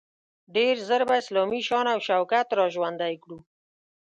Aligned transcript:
ډیر 0.55 0.75
ژر 0.87 1.01
به 1.09 1.15
اسلامي 1.21 1.61
شان 1.67 1.85
او 1.93 1.99
شوکت 2.07 2.47
را 2.57 2.65
ژوندی 2.73 3.15
کړو. 3.23 3.37